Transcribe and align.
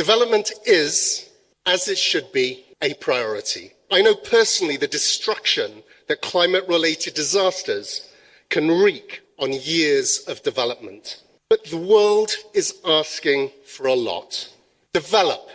Development 0.00 0.50
is, 0.64 1.28
as 1.66 1.86
it 1.86 1.98
should 1.98 2.32
be, 2.32 2.64
a 2.80 2.94
priority. 2.94 3.72
I 3.90 4.00
know 4.00 4.14
personally 4.14 4.78
the 4.78 4.86
destruction 4.86 5.82
that 6.08 6.22
climate 6.22 6.64
related 6.66 7.12
disasters 7.12 8.08
can 8.48 8.70
wreak 8.70 9.20
on 9.38 9.52
years 9.52 10.20
of 10.26 10.42
development. 10.42 11.22
But 11.50 11.66
the 11.66 11.76
world 11.76 12.30
is 12.54 12.80
asking 12.86 13.50
for 13.66 13.88
a 13.88 13.94
lot. 13.94 14.50
Develop, 14.94 15.50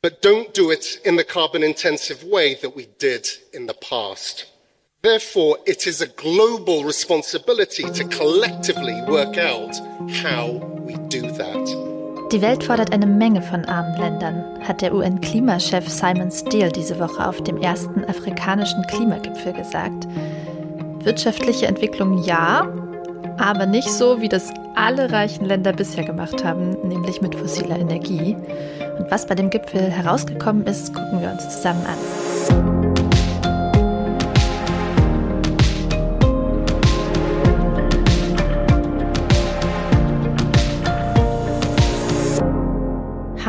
but 0.00 0.22
don't 0.22 0.54
do 0.54 0.70
it 0.70 0.98
in 1.04 1.16
the 1.16 1.24
carbon 1.36 1.62
intensive 1.62 2.24
way 2.24 2.54
that 2.62 2.74
we 2.74 2.86
did 2.98 3.28
in 3.52 3.66
the 3.66 3.74
past. 3.74 4.46
Therefore, 5.02 5.58
it 5.66 5.86
is 5.86 6.00
a 6.00 6.06
global 6.06 6.82
responsibility 6.82 7.82
to 7.82 8.04
collectively 8.04 9.02
work 9.06 9.36
out 9.36 9.76
how 10.08 10.46
we 10.80 10.94
do 11.08 11.20
that. 11.32 11.81
Die 12.32 12.40
Welt 12.40 12.64
fordert 12.64 12.94
eine 12.94 13.04
Menge 13.04 13.42
von 13.42 13.66
armen 13.66 13.94
Ländern, 14.00 14.42
hat 14.66 14.80
der 14.80 14.94
UN-Klimachef 14.94 15.86
Simon 15.86 16.30
Steele 16.30 16.72
diese 16.72 16.98
Woche 16.98 17.28
auf 17.28 17.42
dem 17.42 17.58
ersten 17.58 18.06
afrikanischen 18.06 18.82
Klimagipfel 18.86 19.52
gesagt. 19.52 20.08
Wirtschaftliche 21.00 21.66
Entwicklung 21.66 22.22
ja, 22.22 22.66
aber 23.36 23.66
nicht 23.66 23.90
so, 23.90 24.22
wie 24.22 24.30
das 24.30 24.50
alle 24.74 25.12
reichen 25.12 25.44
Länder 25.44 25.74
bisher 25.74 26.04
gemacht 26.04 26.42
haben, 26.42 26.70
nämlich 26.88 27.20
mit 27.20 27.34
fossiler 27.34 27.78
Energie. 27.78 28.34
Und 28.98 29.10
was 29.10 29.26
bei 29.26 29.34
dem 29.34 29.50
Gipfel 29.50 29.90
herausgekommen 29.90 30.64
ist, 30.64 30.94
gucken 30.94 31.20
wir 31.20 31.32
uns 31.32 31.46
zusammen 31.50 31.84
an. 31.84 32.81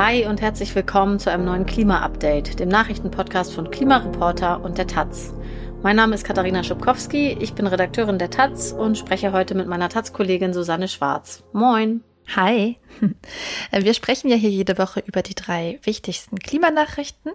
Hi 0.06 0.28
und 0.28 0.42
herzlich 0.42 0.76
willkommen 0.76 1.18
zu 1.18 1.32
einem 1.32 1.46
neuen 1.46 1.66
Klima-Update, 1.66 2.60
dem 2.60 2.68
Nachrichtenpodcast 2.68 3.54
von 3.54 3.72
Klimareporter 3.72 4.62
und 4.62 4.78
der 4.78 4.86
Taz. 4.86 5.34
Mein 5.82 5.96
Name 5.96 6.14
ist 6.14 6.26
Katharina 6.26 6.62
Schubkowski, 6.62 7.38
ich 7.40 7.54
bin 7.54 7.68
Redakteurin 7.68 8.20
der 8.20 8.30
Taz 8.30 8.74
und 8.74 8.98
spreche 8.98 9.32
heute 9.32 9.56
mit 9.56 9.68
meiner 9.68 9.88
Taz-Kollegin 9.88 10.54
Susanne 10.54 10.90
Schwarz. 10.90 11.46
Moin! 11.54 12.04
Hi! 12.36 12.78
Wir 13.72 13.94
sprechen 13.94 14.28
ja 14.28 14.36
hier 14.36 14.50
jede 14.50 14.78
Woche 14.78 15.02
über 15.06 15.22
die 15.22 15.36
drei 15.36 15.80
wichtigsten 15.84 16.38
Klimanachrichten. 16.38 17.32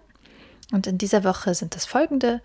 Und 0.71 0.87
in 0.87 0.99
dieser 0.99 1.25
Woche 1.25 1.55
sind 1.55 1.75
es 1.75 1.87
folgende. 1.87 2.43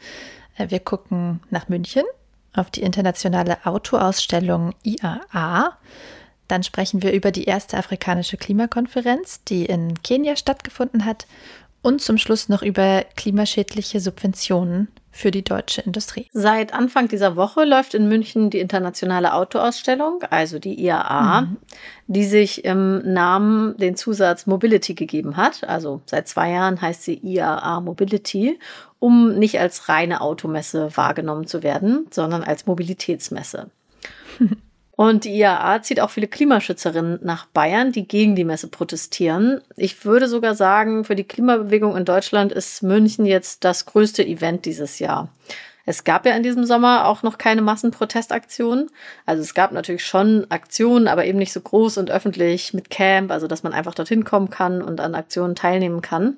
Wir 0.57 0.79
gucken 0.79 1.41
nach 1.49 1.67
München 1.67 2.05
auf 2.53 2.71
die 2.71 2.81
internationale 2.81 3.57
Autoausstellung 3.65 4.73
IAA. 4.83 5.77
Dann 6.47 6.63
sprechen 6.63 7.01
wir 7.03 7.13
über 7.13 7.31
die 7.31 7.45
erste 7.45 7.77
afrikanische 7.77 8.37
Klimakonferenz, 8.37 9.43
die 9.43 9.65
in 9.65 10.01
Kenia 10.03 10.35
stattgefunden 10.35 11.05
hat. 11.05 11.25
Und 11.81 12.01
zum 12.01 12.17
Schluss 12.17 12.47
noch 12.47 12.61
über 12.61 13.03
klimaschädliche 13.15 13.99
Subventionen 13.99 14.87
für 15.13 15.31
die 15.31 15.43
deutsche 15.43 15.81
Industrie. 15.81 16.27
Seit 16.33 16.73
Anfang 16.73 17.07
dieser 17.07 17.35
Woche 17.35 17.65
läuft 17.65 17.93
in 17.93 18.07
München 18.07 18.49
die 18.49 18.59
internationale 18.59 19.33
Autoausstellung, 19.33 20.23
also 20.29 20.59
die 20.59 20.81
IAA, 20.81 21.41
mhm. 21.41 21.57
die 22.07 22.23
sich 22.23 22.65
im 22.65 23.13
Namen 23.13 23.77
den 23.77 23.95
Zusatz 23.95 24.47
Mobility 24.47 24.95
gegeben 24.95 25.37
hat. 25.37 25.63
Also 25.65 26.01
seit 26.05 26.27
zwei 26.27 26.51
Jahren 26.51 26.81
heißt 26.81 27.03
sie 27.03 27.19
IAA 27.21 27.81
Mobility, 27.81 28.59
um 28.99 29.37
nicht 29.37 29.59
als 29.59 29.87
reine 29.87 30.21
Automesse 30.21 30.89
wahrgenommen 30.95 31.45
zu 31.45 31.61
werden, 31.61 32.07
sondern 32.09 32.43
als 32.43 32.65
Mobilitätsmesse. 32.65 33.69
Und 34.95 35.23
die 35.23 35.35
IAA 35.35 35.81
zieht 35.81 35.99
auch 35.99 36.11
viele 36.11 36.27
Klimaschützerinnen 36.27 37.19
nach 37.23 37.47
Bayern, 37.47 37.91
die 37.91 38.07
gegen 38.07 38.35
die 38.35 38.43
Messe 38.43 38.67
protestieren. 38.67 39.61
Ich 39.75 40.05
würde 40.05 40.27
sogar 40.27 40.53
sagen, 40.53 41.03
für 41.03 41.15
die 41.15 41.23
Klimabewegung 41.23 41.97
in 41.97 42.05
Deutschland 42.05 42.51
ist 42.51 42.83
München 42.83 43.25
jetzt 43.25 43.63
das 43.63 43.87
größte 43.87 44.23
Event 44.23 44.65
dieses 44.65 44.99
Jahr. 44.99 45.29
Es 45.85 46.03
gab 46.03 46.25
ja 46.25 46.33
in 46.35 46.43
diesem 46.43 46.63
Sommer 46.63 47.07
auch 47.07 47.23
noch 47.23 47.37
keine 47.37 47.61
Massenprotestaktionen. 47.61 48.89
Also 49.25 49.41
es 49.41 49.53
gab 49.53 49.71
natürlich 49.71 50.05
schon 50.05 50.45
Aktionen, 50.49 51.07
aber 51.07 51.25
eben 51.25 51.39
nicht 51.39 51.53
so 51.53 51.59
groß 51.59 51.97
und 51.97 52.11
öffentlich 52.11 52.73
mit 52.73 52.89
Camp, 52.89 53.31
also 53.31 53.47
dass 53.47 53.63
man 53.63 53.73
einfach 53.73 53.95
dorthin 53.95 54.23
kommen 54.23 54.49
kann 54.49 54.81
und 54.81 55.01
an 55.01 55.15
Aktionen 55.15 55.55
teilnehmen 55.55 56.01
kann. 56.01 56.37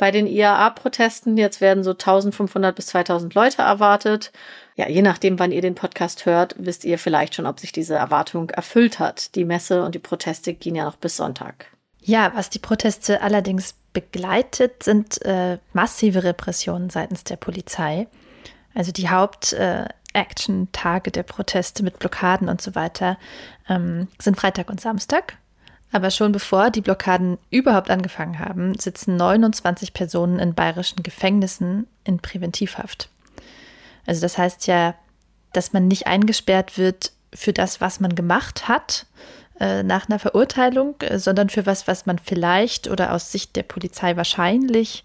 Bei 0.00 0.10
den 0.10 0.26
IAA-Protesten 0.26 1.36
jetzt 1.36 1.60
werden 1.60 1.84
so 1.84 1.90
1500 1.90 2.74
bis 2.74 2.86
2000 2.86 3.34
Leute 3.34 3.60
erwartet. 3.60 4.32
Ja, 4.74 4.88
je 4.88 5.02
nachdem, 5.02 5.38
wann 5.38 5.52
ihr 5.52 5.60
den 5.60 5.74
Podcast 5.74 6.24
hört, 6.24 6.54
wisst 6.56 6.86
ihr 6.86 6.98
vielleicht 6.98 7.34
schon, 7.34 7.44
ob 7.44 7.60
sich 7.60 7.70
diese 7.70 7.96
Erwartung 7.96 8.48
erfüllt 8.48 8.98
hat. 8.98 9.34
Die 9.34 9.44
Messe 9.44 9.84
und 9.84 9.94
die 9.94 9.98
Proteste 9.98 10.54
gehen 10.54 10.74
ja 10.74 10.86
noch 10.86 10.96
bis 10.96 11.18
Sonntag. 11.18 11.66
Ja, 12.00 12.32
was 12.34 12.48
die 12.48 12.58
Proteste 12.58 13.20
allerdings 13.20 13.74
begleitet, 13.92 14.84
sind 14.84 15.22
äh, 15.22 15.58
massive 15.74 16.24
Repressionen 16.24 16.88
seitens 16.88 17.24
der 17.24 17.36
Polizei. 17.36 18.06
Also 18.74 18.92
die 18.92 19.10
Haupt-Action-Tage 19.10 21.10
äh, 21.10 21.12
der 21.12 21.24
Proteste 21.24 21.82
mit 21.82 21.98
Blockaden 21.98 22.48
und 22.48 22.62
so 22.62 22.74
weiter 22.74 23.18
ähm, 23.68 24.08
sind 24.18 24.38
Freitag 24.38 24.70
und 24.70 24.80
Samstag. 24.80 25.36
Aber 25.92 26.10
schon 26.10 26.32
bevor 26.32 26.70
die 26.70 26.80
Blockaden 26.80 27.38
überhaupt 27.50 27.90
angefangen 27.90 28.38
haben, 28.38 28.78
sitzen 28.78 29.16
29 29.16 29.92
Personen 29.92 30.38
in 30.38 30.54
bayerischen 30.54 31.02
Gefängnissen 31.02 31.86
in 32.04 32.20
Präventivhaft. 32.20 33.08
Also 34.06 34.20
das 34.20 34.38
heißt 34.38 34.66
ja, 34.66 34.94
dass 35.52 35.72
man 35.72 35.88
nicht 35.88 36.06
eingesperrt 36.06 36.78
wird 36.78 37.12
für 37.34 37.52
das, 37.52 37.80
was 37.80 38.00
man 38.00 38.14
gemacht 38.14 38.68
hat 38.68 39.06
äh, 39.58 39.82
nach 39.82 40.08
einer 40.08 40.18
Verurteilung, 40.18 40.94
äh, 41.00 41.18
sondern 41.18 41.48
für 41.48 41.66
was, 41.66 41.86
was 41.86 42.06
man 42.06 42.18
vielleicht 42.18 42.88
oder 42.88 43.12
aus 43.12 43.32
Sicht 43.32 43.56
der 43.56 43.62
Polizei 43.64 44.16
wahrscheinlich 44.16 45.04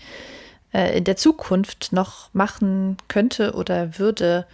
äh, 0.73 0.97
in 0.97 1.03
der 1.03 1.17
Zukunft 1.17 1.93
noch 1.93 2.29
machen 2.33 2.97
könnte 3.07 3.53
oder 3.53 3.97
würde, 3.97 4.45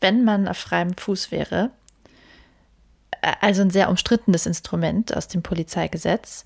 wenn 0.00 0.24
man 0.24 0.48
auf 0.48 0.58
freiem 0.58 0.96
Fuß 0.96 1.30
wäre 1.30 1.70
also 3.40 3.62
ein 3.62 3.70
sehr 3.70 3.88
umstrittenes 3.90 4.46
Instrument 4.46 5.16
aus 5.16 5.28
dem 5.28 5.42
Polizeigesetz, 5.42 6.44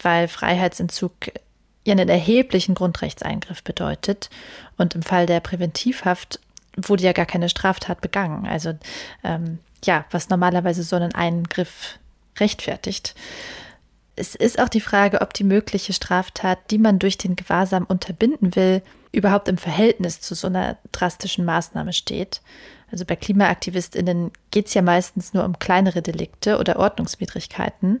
weil 0.00 0.28
Freiheitsentzug 0.28 1.12
ja 1.84 1.92
einen 1.92 2.08
erheblichen 2.08 2.74
Grundrechtseingriff 2.74 3.62
bedeutet. 3.62 4.30
Und 4.76 4.94
im 4.94 5.02
Fall 5.02 5.26
der 5.26 5.40
Präventivhaft 5.40 6.40
wurde 6.76 7.04
ja 7.04 7.12
gar 7.12 7.26
keine 7.26 7.48
Straftat 7.48 8.00
begangen. 8.00 8.46
Also 8.46 8.74
ähm, 9.22 9.58
ja, 9.84 10.04
was 10.10 10.28
normalerweise 10.28 10.82
so 10.82 10.96
einen 10.96 11.14
Eingriff 11.14 11.98
rechtfertigt. 12.38 13.14
Es 14.16 14.34
ist 14.34 14.60
auch 14.60 14.68
die 14.68 14.80
Frage, 14.80 15.20
ob 15.20 15.34
die 15.34 15.44
mögliche 15.44 15.92
Straftat, 15.92 16.70
die 16.70 16.78
man 16.78 16.98
durch 16.98 17.18
den 17.18 17.36
Gewahrsam 17.36 17.84
unterbinden 17.84 18.54
will, 18.54 18.82
überhaupt 19.12 19.48
im 19.48 19.58
Verhältnis 19.58 20.20
zu 20.20 20.34
so 20.34 20.46
einer 20.46 20.78
drastischen 20.92 21.44
Maßnahme 21.44 21.92
steht. 21.92 22.40
Also 22.94 23.06
bei 23.06 23.16
KlimaaktivistInnen 23.16 24.30
geht 24.52 24.68
es 24.68 24.74
ja 24.74 24.80
meistens 24.80 25.34
nur 25.34 25.44
um 25.44 25.58
kleinere 25.58 26.00
Delikte 26.00 26.58
oder 26.58 26.78
Ordnungswidrigkeiten. 26.78 27.98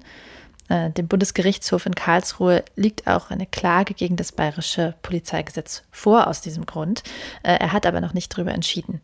Äh, 0.68 0.90
dem 0.90 1.08
Bundesgerichtshof 1.08 1.84
in 1.84 1.96
Karlsruhe 1.96 2.64
liegt 2.76 3.08
auch 3.08 3.32
eine 3.32 3.44
Klage 3.44 3.94
gegen 3.94 4.14
das 4.14 4.30
bayerische 4.30 4.94
Polizeigesetz 5.02 5.82
vor 5.90 6.28
aus 6.28 6.42
diesem 6.42 6.64
Grund. 6.64 7.02
Äh, 7.42 7.56
er 7.56 7.72
hat 7.72 7.86
aber 7.86 8.00
noch 8.00 8.14
nicht 8.14 8.32
darüber 8.32 8.52
entschieden. 8.52 9.00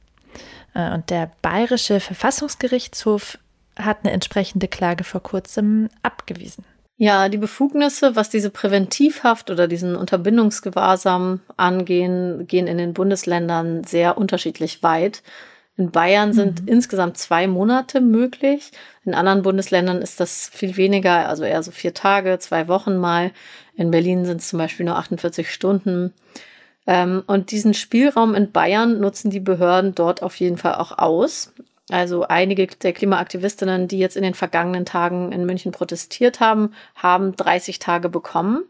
Äh, 0.74 0.94
und 0.94 1.10
der 1.10 1.32
bayerische 1.42 1.98
Verfassungsgerichtshof 1.98 3.36
hat 3.76 4.04
eine 4.04 4.12
entsprechende 4.12 4.68
Klage 4.68 5.02
vor 5.02 5.24
kurzem 5.24 5.88
abgewiesen. 6.04 6.64
Ja, 6.98 7.28
die 7.28 7.38
Befugnisse, 7.38 8.14
was 8.14 8.30
diese 8.30 8.50
Präventivhaft 8.50 9.50
oder 9.50 9.66
diesen 9.66 9.96
Unterbindungsgewahrsam 9.96 11.40
angehen, 11.56 12.46
gehen 12.46 12.68
in 12.68 12.78
den 12.78 12.94
Bundesländern 12.94 13.82
sehr 13.82 14.16
unterschiedlich 14.16 14.84
weit. 14.84 15.24
In 15.76 15.90
Bayern 15.90 16.32
sind 16.32 16.62
mhm. 16.62 16.68
insgesamt 16.68 17.16
zwei 17.16 17.46
Monate 17.46 18.00
möglich. 18.00 18.72
In 19.04 19.14
anderen 19.14 19.42
Bundesländern 19.42 20.02
ist 20.02 20.20
das 20.20 20.50
viel 20.52 20.76
weniger, 20.76 21.28
also 21.28 21.44
eher 21.44 21.62
so 21.62 21.70
vier 21.70 21.94
Tage, 21.94 22.38
zwei 22.38 22.68
Wochen 22.68 22.98
mal. 22.98 23.32
In 23.76 23.90
Berlin 23.90 24.24
sind 24.24 24.40
es 24.40 24.48
zum 24.48 24.58
Beispiel 24.58 24.84
nur 24.84 24.96
48 24.96 25.50
Stunden. 25.50 26.12
Ähm, 26.86 27.22
und 27.26 27.50
diesen 27.50 27.74
Spielraum 27.74 28.34
in 28.34 28.52
Bayern 28.52 29.00
nutzen 29.00 29.30
die 29.30 29.40
Behörden 29.40 29.94
dort 29.94 30.22
auf 30.22 30.36
jeden 30.36 30.58
Fall 30.58 30.74
auch 30.74 30.98
aus. 30.98 31.52
Also 31.90 32.26
einige 32.26 32.66
der 32.66 32.92
Klimaaktivistinnen, 32.92 33.88
die 33.88 33.98
jetzt 33.98 34.16
in 34.16 34.22
den 34.22 34.34
vergangenen 34.34 34.84
Tagen 34.84 35.32
in 35.32 35.44
München 35.44 35.72
protestiert 35.72 36.40
haben, 36.40 36.72
haben 36.94 37.34
30 37.34 37.78
Tage 37.80 38.08
bekommen. 38.08 38.64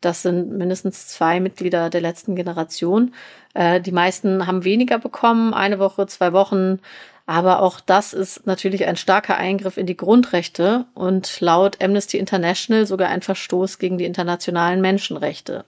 Das 0.00 0.22
sind 0.22 0.50
mindestens 0.56 1.08
zwei 1.08 1.40
Mitglieder 1.40 1.90
der 1.90 2.00
letzten 2.00 2.36
Generation. 2.36 3.14
Äh, 3.54 3.80
die 3.80 3.92
meisten 3.92 4.46
haben 4.46 4.64
weniger 4.64 4.98
bekommen, 4.98 5.54
eine 5.54 5.78
Woche, 5.78 6.06
zwei 6.06 6.32
Wochen. 6.32 6.80
Aber 7.26 7.60
auch 7.60 7.80
das 7.80 8.14
ist 8.14 8.46
natürlich 8.46 8.86
ein 8.86 8.96
starker 8.96 9.36
Eingriff 9.36 9.76
in 9.76 9.86
die 9.86 9.96
Grundrechte 9.96 10.86
und 10.94 11.40
laut 11.40 11.82
Amnesty 11.82 12.16
International 12.16 12.86
sogar 12.86 13.10
ein 13.10 13.20
Verstoß 13.20 13.78
gegen 13.78 13.98
die 13.98 14.06
internationalen 14.06 14.80
Menschenrechte. 14.80 15.66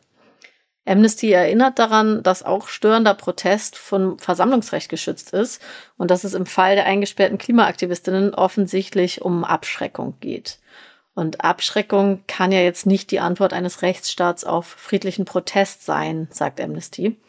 Amnesty 0.86 1.30
erinnert 1.30 1.78
daran, 1.78 2.22
dass 2.22 2.42
auch 2.42 2.68
störender 2.68 3.14
Protest 3.14 3.76
von 3.76 4.18
Versammlungsrecht 4.18 4.88
geschützt 4.88 5.34
ist 5.34 5.60
und 5.98 6.10
dass 6.10 6.24
es 6.24 6.32
im 6.32 6.46
Fall 6.46 6.76
der 6.76 6.86
eingesperrten 6.86 7.36
Klimaaktivistinnen 7.36 8.34
offensichtlich 8.34 9.20
um 9.20 9.44
Abschreckung 9.44 10.14
geht. 10.20 10.59
Und 11.20 11.44
Abschreckung 11.44 12.22
kann 12.26 12.50
ja 12.50 12.60
jetzt 12.60 12.86
nicht 12.86 13.10
die 13.10 13.20
Antwort 13.20 13.52
eines 13.52 13.82
Rechtsstaats 13.82 14.42
auf 14.42 14.64
friedlichen 14.64 15.26
Protest 15.26 15.84
sein, 15.84 16.28
sagt 16.30 16.58
Amnesty. 16.62 17.20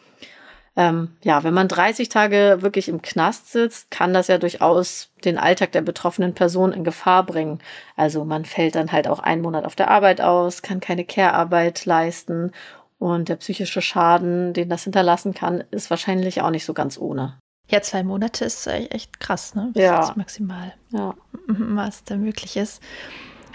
Ähm, 0.76 1.14
ja, 1.22 1.44
wenn 1.44 1.52
man 1.52 1.68
30 1.68 2.08
Tage 2.08 2.56
wirklich 2.60 2.88
im 2.88 3.02
Knast 3.02 3.52
sitzt, 3.52 3.90
kann 3.90 4.14
das 4.14 4.28
ja 4.28 4.38
durchaus 4.38 5.10
den 5.26 5.36
Alltag 5.36 5.72
der 5.72 5.82
betroffenen 5.82 6.32
Person 6.32 6.72
in 6.72 6.84
Gefahr 6.84 7.26
bringen. 7.26 7.58
Also 7.94 8.24
man 8.24 8.46
fällt 8.46 8.76
dann 8.76 8.92
halt 8.92 9.06
auch 9.08 9.18
einen 9.18 9.42
Monat 9.42 9.66
auf 9.66 9.76
der 9.76 9.90
Arbeit 9.90 10.22
aus, 10.22 10.62
kann 10.62 10.80
keine 10.80 11.04
Care-Arbeit 11.04 11.84
leisten 11.84 12.52
und 12.98 13.28
der 13.28 13.36
psychische 13.36 13.82
Schaden, 13.82 14.54
den 14.54 14.70
das 14.70 14.84
hinterlassen 14.84 15.34
kann, 15.34 15.64
ist 15.70 15.90
wahrscheinlich 15.90 16.40
auch 16.40 16.48
nicht 16.48 16.64
so 16.64 16.72
ganz 16.72 16.96
ohne. 16.96 17.38
Ja, 17.68 17.82
zwei 17.82 18.04
Monate 18.04 18.46
ist 18.46 18.66
echt 18.66 19.20
krass, 19.20 19.54
ne? 19.54 19.70
Das 19.74 19.82
ja. 19.82 20.12
maximal, 20.16 20.72
ja. 20.92 21.14
was 21.46 22.04
da 22.04 22.16
möglich 22.16 22.56
ist. 22.56 22.80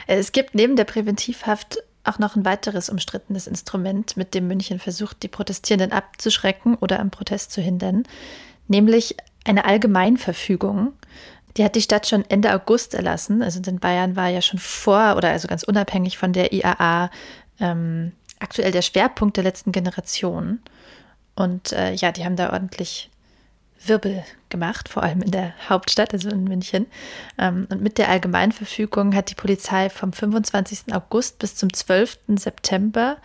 Es 0.07 0.31
gibt 0.31 0.55
neben 0.55 0.75
der 0.75 0.85
Präventivhaft 0.85 1.79
auch 2.05 2.19
noch 2.19 2.35
ein 2.35 2.45
weiteres 2.45 2.89
umstrittenes 2.89 3.47
Instrument, 3.47 4.15
mit 4.15 4.33
dem 4.33 4.47
München 4.47 4.79
versucht, 4.79 5.21
die 5.23 5.27
Protestierenden 5.27 5.91
abzuschrecken 5.91 6.75
oder 6.75 6.99
am 6.99 7.11
Protest 7.11 7.51
zu 7.51 7.61
hindern, 7.61 8.03
nämlich 8.67 9.17
eine 9.43 9.65
Allgemeinverfügung. 9.65 10.93
Die 11.57 11.63
hat 11.63 11.75
die 11.75 11.81
Stadt 11.81 12.07
schon 12.07 12.23
Ende 12.29 12.53
August 12.53 12.93
erlassen. 12.93 13.41
Also 13.41 13.59
in 13.65 13.79
Bayern 13.79 14.15
war 14.15 14.29
ja 14.29 14.41
schon 14.41 14.59
vor 14.59 15.15
oder 15.17 15.29
also 15.29 15.47
ganz 15.47 15.63
unabhängig 15.63 16.17
von 16.17 16.31
der 16.31 16.53
IAA 16.53 17.09
ähm, 17.59 18.11
aktuell 18.39 18.71
der 18.71 18.83
Schwerpunkt 18.83 19.37
der 19.37 19.43
letzten 19.43 19.71
Generation. 19.71 20.59
Und 21.35 21.71
äh, 21.71 21.93
ja, 21.93 22.11
die 22.11 22.23
haben 22.23 22.35
da 22.35 22.53
ordentlich 22.53 23.09
Wirbel 23.87 24.23
gemacht, 24.49 24.89
vor 24.89 25.03
allem 25.03 25.21
in 25.21 25.31
der 25.31 25.53
Hauptstadt, 25.69 26.13
also 26.13 26.29
in 26.29 26.43
München. 26.43 26.87
Ähm, 27.37 27.67
und 27.69 27.81
mit 27.81 27.97
der 27.97 28.09
Allgemeinverfügung 28.09 29.15
hat 29.15 29.29
die 29.29 29.35
Polizei 29.35 29.89
vom 29.89 30.13
25. 30.13 30.93
August 30.93 31.39
bis 31.39 31.55
zum 31.55 31.73
12. 31.73 32.19
September, 32.37 33.17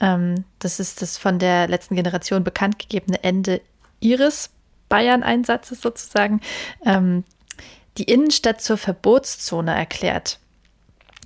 ähm, 0.00 0.44
das 0.58 0.80
ist 0.80 1.02
das 1.02 1.18
von 1.18 1.38
der 1.38 1.68
letzten 1.68 1.94
Generation 1.94 2.44
bekannt 2.44 2.78
gegebene 2.78 3.22
Ende 3.22 3.60
ihres 4.00 4.50
Bayern-Einsatzes 4.88 5.80
sozusagen, 5.80 6.40
ähm, 6.84 7.24
die 7.98 8.04
Innenstadt 8.04 8.60
zur 8.60 8.78
Verbotszone 8.78 9.74
erklärt. 9.74 10.38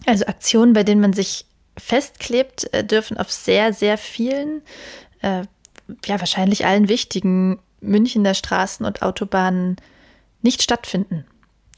Also 0.07 0.27
Aktionen, 0.27 0.73
bei 0.73 0.83
denen 0.83 1.01
man 1.01 1.13
sich 1.13 1.47
festklebt, 1.79 2.73
äh, 2.73 2.85
dürfen 2.85 3.17
auf 3.17 3.31
sehr, 3.31 3.73
sehr 3.73 3.99
vielen, 3.99 4.63
äh, 5.23 5.43
ja 6.05 6.21
wahrscheinlich 6.21 6.67
allen 6.67 6.89
wichtigen 6.89 7.59
Münchner 7.85 8.35
Straßen 8.35 8.85
und 8.85 9.03
Autobahnen 9.03 9.77
nicht 10.43 10.63
stattfinden. 10.63 11.25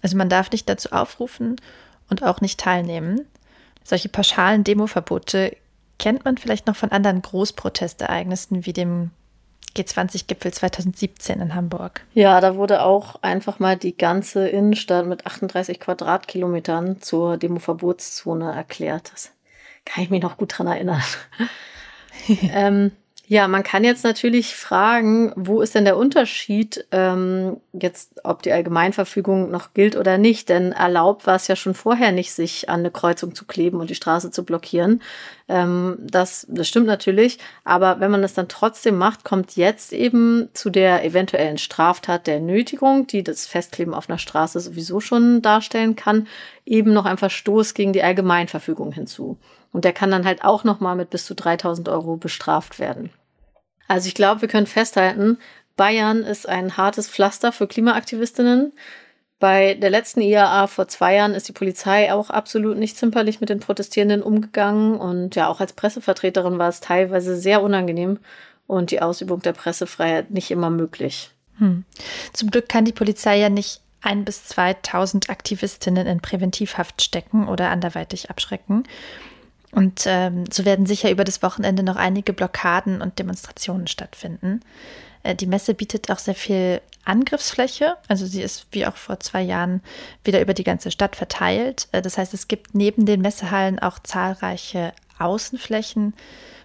Also 0.02 0.16
man 0.16 0.28
darf 0.28 0.50
nicht 0.50 0.68
dazu 0.68 0.92
aufrufen 0.92 1.56
und 2.10 2.22
auch 2.22 2.40
nicht 2.40 2.60
teilnehmen. 2.60 3.26
Solche 3.84 4.08
pauschalen 4.08 4.64
Demoverbote 4.64 5.56
kennt 5.98 6.24
man 6.24 6.36
vielleicht 6.38 6.66
noch 6.66 6.76
von 6.76 6.92
anderen 6.92 7.22
Großprotestereignissen 7.22 8.66
wie 8.66 8.72
dem 8.72 9.10
G20-Gipfel 9.76 10.52
2017 10.52 11.40
in 11.40 11.54
Hamburg. 11.54 12.04
Ja, 12.14 12.40
da 12.40 12.56
wurde 12.56 12.82
auch 12.82 13.22
einfach 13.22 13.58
mal 13.58 13.76
die 13.76 13.96
ganze 13.96 14.48
Innenstadt 14.48 15.06
mit 15.06 15.26
38 15.26 15.78
Quadratkilometern 15.80 17.00
zur 17.00 17.36
Demoverbotszone 17.36 18.52
erklärt. 18.52 19.12
Das 19.12 19.32
kann 19.84 20.02
ich 20.02 20.10
mich 20.10 20.22
noch 20.22 20.36
gut 20.36 20.56
dran 20.56 20.66
erinnern. 20.66 21.02
ähm, 22.28 22.92
ja, 23.28 23.48
man 23.48 23.64
kann 23.64 23.82
jetzt 23.82 24.04
natürlich 24.04 24.54
fragen, 24.54 25.32
wo 25.34 25.60
ist 25.60 25.74
denn 25.74 25.84
der 25.84 25.96
Unterschied 25.96 26.86
ähm, 26.92 27.56
jetzt, 27.72 28.24
ob 28.24 28.42
die 28.42 28.52
Allgemeinverfügung 28.52 29.50
noch 29.50 29.74
gilt 29.74 29.96
oder 29.96 30.16
nicht? 30.16 30.48
Denn 30.48 30.70
erlaubt 30.70 31.26
war 31.26 31.34
es 31.34 31.48
ja 31.48 31.56
schon 31.56 31.74
vorher 31.74 32.12
nicht, 32.12 32.32
sich 32.32 32.70
an 32.70 32.80
eine 32.80 32.92
Kreuzung 32.92 33.34
zu 33.34 33.44
kleben 33.44 33.80
und 33.80 33.90
die 33.90 33.96
Straße 33.96 34.30
zu 34.30 34.44
blockieren. 34.44 35.02
Ähm, 35.48 35.96
das, 36.00 36.46
das 36.48 36.68
stimmt 36.68 36.86
natürlich. 36.86 37.38
Aber 37.64 38.00
wenn 38.00 38.10
man 38.10 38.22
das 38.22 38.34
dann 38.34 38.48
trotzdem 38.48 38.96
macht, 38.96 39.24
kommt 39.24 39.56
jetzt 39.56 39.92
eben 39.92 40.48
zu 40.52 40.70
der 40.70 41.04
eventuellen 41.04 41.58
Straftat 41.58 42.26
der 42.26 42.40
Nötigung, 42.40 43.06
die 43.06 43.22
das 43.22 43.46
Festkleben 43.46 43.94
auf 43.94 44.08
einer 44.08 44.18
Straße 44.18 44.58
sowieso 44.60 45.00
schon 45.00 45.42
darstellen 45.42 45.96
kann, 45.96 46.26
eben 46.64 46.92
noch 46.92 47.04
ein 47.04 47.18
Verstoß 47.18 47.74
gegen 47.74 47.92
die 47.92 48.02
Allgemeinverfügung 48.02 48.92
hinzu. 48.92 49.38
Und 49.72 49.84
der 49.84 49.92
kann 49.92 50.10
dann 50.10 50.24
halt 50.24 50.42
auch 50.42 50.64
nochmal 50.64 50.96
mit 50.96 51.10
bis 51.10 51.26
zu 51.26 51.34
3000 51.34 51.88
Euro 51.88 52.16
bestraft 52.16 52.78
werden. 52.78 53.10
Also 53.88 54.08
ich 54.08 54.14
glaube, 54.14 54.40
wir 54.40 54.48
können 54.48 54.66
festhalten, 54.66 55.38
Bayern 55.76 56.22
ist 56.22 56.48
ein 56.48 56.76
hartes 56.76 57.08
Pflaster 57.08 57.52
für 57.52 57.66
Klimaaktivistinnen. 57.66 58.72
Bei 59.38 59.74
der 59.74 59.90
letzten 59.90 60.22
IAA 60.22 60.66
vor 60.66 60.88
zwei 60.88 61.16
Jahren 61.16 61.34
ist 61.34 61.48
die 61.48 61.52
Polizei 61.52 62.12
auch 62.12 62.30
absolut 62.30 62.78
nicht 62.78 62.96
zimperlich 62.96 63.40
mit 63.40 63.50
den 63.50 63.60
Protestierenden 63.60 64.22
umgegangen. 64.22 64.96
Und 64.96 65.36
ja, 65.36 65.48
auch 65.48 65.60
als 65.60 65.74
Pressevertreterin 65.74 66.58
war 66.58 66.68
es 66.68 66.80
teilweise 66.80 67.36
sehr 67.36 67.62
unangenehm 67.62 68.18
und 68.66 68.90
die 68.90 69.02
Ausübung 69.02 69.42
der 69.42 69.52
Pressefreiheit 69.52 70.30
nicht 70.30 70.50
immer 70.50 70.70
möglich. 70.70 71.30
Hm. 71.58 71.84
Zum 72.32 72.50
Glück 72.50 72.68
kann 72.68 72.86
die 72.86 72.92
Polizei 72.92 73.38
ja 73.38 73.50
nicht 73.50 73.82
ein 74.00 74.24
bis 74.24 74.44
2000 74.46 75.28
Aktivistinnen 75.28 76.06
in 76.06 76.20
Präventivhaft 76.20 77.02
stecken 77.02 77.48
oder 77.48 77.70
anderweitig 77.70 78.30
abschrecken. 78.30 78.84
Und 79.72 80.04
ähm, 80.06 80.44
so 80.50 80.64
werden 80.64 80.86
sicher 80.86 81.10
über 81.10 81.24
das 81.24 81.42
Wochenende 81.42 81.82
noch 81.82 81.96
einige 81.96 82.32
Blockaden 82.32 83.02
und 83.02 83.18
Demonstrationen 83.18 83.86
stattfinden. 83.86 84.60
Äh, 85.22 85.34
die 85.34 85.46
Messe 85.46 85.74
bietet 85.74 86.10
auch 86.10 86.18
sehr 86.18 86.34
viel 86.34 86.80
Angriffsfläche. 87.06 87.96
Also 88.08 88.26
sie 88.26 88.42
ist 88.42 88.66
wie 88.72 88.86
auch 88.86 88.96
vor 88.96 89.20
zwei 89.20 89.42
Jahren 89.42 89.82
wieder 90.24 90.40
über 90.40 90.54
die 90.54 90.64
ganze 90.64 90.90
Stadt 90.90 91.16
verteilt. 91.16 91.88
Äh, 91.92 92.02
das 92.02 92.18
heißt, 92.18 92.34
es 92.34 92.48
gibt 92.48 92.74
neben 92.74 93.06
den 93.06 93.20
Messehallen 93.20 93.78
auch 93.78 93.98
zahlreiche 93.98 94.92
Außenflächen, 95.18 96.14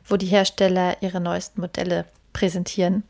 wo 0.06 0.18
die 0.18 0.28
Hersteller 0.28 0.98
ihre 1.02 1.22
neuesten 1.22 1.62
Modelle 1.62 2.06
präsentieren. 2.34 3.04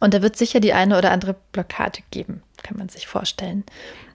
Und 0.00 0.14
da 0.14 0.22
wird 0.22 0.36
sicher 0.36 0.60
die 0.60 0.72
eine 0.72 0.98
oder 0.98 1.10
andere 1.10 1.36
Blockade 1.52 2.00
geben, 2.10 2.42
kann 2.62 2.76
man 2.76 2.88
sich 2.88 3.06
vorstellen. 3.06 3.64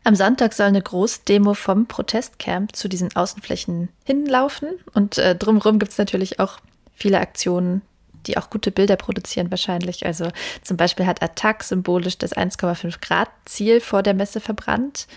Am 0.04 0.16
Sonntag 0.16 0.54
soll 0.54 0.68
eine 0.68 0.82
Großdemo 0.82 1.54
vom 1.54 1.88
Protestcamp 1.88 2.76
zu 2.76 2.88
diesen 2.88 3.16
Außenflächen 3.16 3.90
hinlaufen. 4.06 4.70
Und 4.94 5.18
äh, 5.18 5.36
drumherum 5.36 5.80
gibt 5.80 5.92
es 5.92 5.98
natürlich 5.98 6.40
auch 6.40 6.60
viele 6.94 7.20
Aktionen, 7.20 7.82
die 8.28 8.38
auch 8.38 8.50
gute 8.50 8.72
Bilder 8.72 8.96
produzieren 8.96 9.52
wahrscheinlich. 9.52 10.06
Also 10.06 10.30
zum 10.62 10.78
Beispiel 10.78 11.06
hat 11.06 11.22
Attac 11.22 11.64
symbolisch 11.64 12.18
das 12.18 12.36
1,5 12.36 13.00
Grad 13.02 13.30
Ziel 13.46 13.82
vor 13.82 14.04
der 14.04 14.14
Messe 14.14 14.40
verbrannt. 14.40 15.08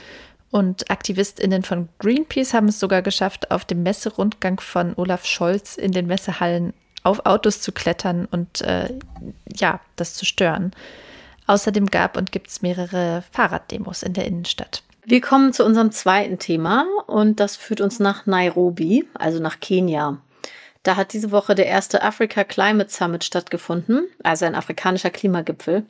Und 0.50 0.90
AktivistInnen 0.90 1.62
von 1.62 1.88
Greenpeace 1.98 2.52
haben 2.52 2.68
es 2.68 2.78
sogar 2.78 3.00
geschafft, 3.00 3.50
auf 3.50 3.64
dem 3.64 3.82
Messerundgang 3.82 4.60
von 4.60 4.92
Olaf 4.96 5.24
Scholz 5.24 5.76
in 5.76 5.92
den 5.92 6.06
Messehallen 6.06 6.74
auf 7.04 7.26
Autos 7.26 7.60
zu 7.60 7.72
klettern 7.72 8.28
und 8.30 8.60
äh, 8.60 8.94
ja, 9.54 9.80
das 9.96 10.14
zu 10.14 10.24
stören. 10.24 10.72
Außerdem 11.46 11.86
gab 11.86 12.16
und 12.16 12.32
gibt 12.32 12.48
es 12.48 12.62
mehrere 12.62 13.24
Fahrraddemos 13.32 14.02
in 14.02 14.12
der 14.12 14.26
Innenstadt. 14.26 14.82
Wir 15.04 15.20
kommen 15.20 15.52
zu 15.52 15.64
unserem 15.64 15.90
zweiten 15.90 16.38
Thema 16.38 16.86
und 17.06 17.40
das 17.40 17.56
führt 17.56 17.80
uns 17.80 17.98
nach 17.98 18.26
Nairobi, 18.26 19.08
also 19.14 19.40
nach 19.40 19.58
Kenia. 19.58 20.18
Da 20.82 20.96
hat 20.96 21.12
diese 21.12 21.30
Woche 21.30 21.54
der 21.54 21.66
erste 21.66 22.02
Africa 22.02 22.44
Climate 22.44 22.90
Summit 22.90 23.24
stattgefunden, 23.24 24.08
also 24.22 24.44
ein 24.44 24.54
afrikanischer 24.54 25.10
Klimagipfel. 25.10 25.84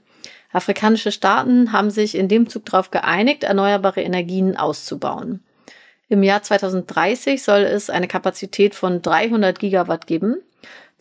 Afrikanische 0.52 1.12
Staaten 1.12 1.72
haben 1.72 1.90
sich 1.90 2.14
in 2.14 2.28
dem 2.28 2.48
Zug 2.48 2.66
darauf 2.66 2.90
geeinigt, 2.90 3.44
erneuerbare 3.44 4.02
Energien 4.02 4.56
auszubauen. 4.56 5.42
Im 6.08 6.22
Jahr 6.22 6.42
2030 6.42 7.42
soll 7.42 7.62
es 7.62 7.88
eine 7.88 8.06
Kapazität 8.06 8.74
von 8.74 9.00
300 9.00 9.58
Gigawatt 9.58 10.06
geben 10.06 10.36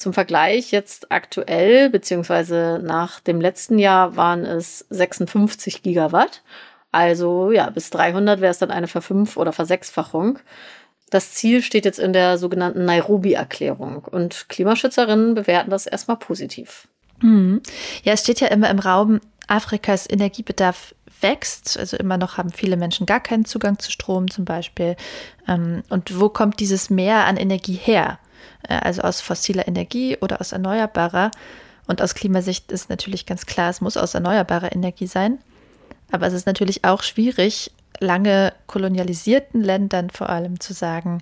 zum 0.01 0.13
Vergleich 0.13 0.71
jetzt 0.71 1.11
aktuell, 1.11 1.89
beziehungsweise 1.91 2.81
nach 2.83 3.19
dem 3.19 3.39
letzten 3.39 3.77
Jahr 3.77 4.15
waren 4.15 4.45
es 4.45 4.85
56 4.89 5.83
Gigawatt. 5.83 6.41
Also 6.91 7.51
ja, 7.51 7.69
bis 7.69 7.91
300 7.91 8.41
wäre 8.41 8.51
es 8.51 8.57
dann 8.57 8.71
eine 8.71 8.87
Verfünf- 8.87 9.37
oder 9.37 9.53
Versechsfachung. 9.53 10.39
Das 11.11 11.33
Ziel 11.33 11.61
steht 11.61 11.85
jetzt 11.85 11.99
in 11.99 12.13
der 12.13 12.37
sogenannten 12.37 12.85
Nairobi-Erklärung 12.85 13.97
und 13.97 14.47
Klimaschützerinnen 14.49 15.35
bewerten 15.35 15.69
das 15.69 15.85
erstmal 15.85 16.17
positiv. 16.17 16.87
Mhm. 17.21 17.61
Ja, 18.03 18.13
es 18.13 18.21
steht 18.21 18.39
ja 18.39 18.47
immer 18.47 18.69
im 18.69 18.79
Raum, 18.79 19.19
Afrikas 19.47 20.09
Energiebedarf 20.09 20.95
wächst. 21.19 21.77
Also 21.77 21.97
immer 21.97 22.17
noch 22.17 22.37
haben 22.37 22.51
viele 22.51 22.77
Menschen 22.77 23.05
gar 23.05 23.19
keinen 23.19 23.45
Zugang 23.45 23.77
zu 23.77 23.91
Strom 23.91 24.31
zum 24.31 24.45
Beispiel. 24.45 24.95
Ähm, 25.47 25.83
und 25.89 26.19
wo 26.19 26.29
kommt 26.29 26.59
dieses 26.59 26.89
Mehr 26.89 27.25
an 27.25 27.35
Energie 27.37 27.75
her? 27.75 28.17
Äh, 28.67 28.75
also 28.75 29.01
aus 29.01 29.19
fossiler 29.19 29.67
Energie 29.67 30.17
oder 30.21 30.39
aus 30.39 30.53
erneuerbarer. 30.53 31.31
Und 31.87 32.01
aus 32.01 32.15
Klimasicht 32.15 32.71
ist 32.71 32.89
natürlich 32.89 33.25
ganz 33.25 33.45
klar, 33.45 33.69
es 33.69 33.81
muss 33.81 33.97
aus 33.97 34.13
erneuerbarer 34.13 34.73
Energie 34.73 35.07
sein. 35.07 35.39
Aber 36.09 36.27
es 36.27 36.33
ist 36.33 36.47
natürlich 36.47 36.85
auch 36.85 37.03
schwierig, 37.03 37.71
lange 38.01 38.53
kolonialisierten 38.67 39.61
Ländern 39.61 40.09
vor 40.09 40.29
allem 40.29 40.59
zu 40.59 40.73
sagen, 40.73 41.21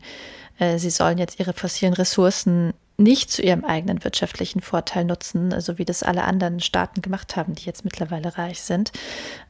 äh, 0.58 0.80
sie 0.80 0.90
sollen 0.90 1.20
jetzt 1.20 1.40
ihre 1.40 1.54
fossilen 1.54 1.94
Ressourcen 1.94 2.74
nicht 2.98 3.32
zu 3.32 3.42
ihrem 3.42 3.64
eigenen 3.64 4.04
wirtschaftlichen 4.04 4.62
Vorteil 4.62 5.06
nutzen, 5.06 5.60
so 5.62 5.78
wie 5.78 5.86
das 5.86 6.04
alle 6.04 6.24
anderen 6.24 6.60
Staaten 6.60 7.02
gemacht 7.02 7.36
haben, 7.36 7.56
die 7.56 7.66
jetzt 7.66 7.86
mittlerweile 7.86 8.38
reich 8.38 8.62
sind. 8.62 8.92